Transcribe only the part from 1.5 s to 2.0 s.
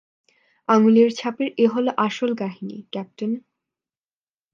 এ হলো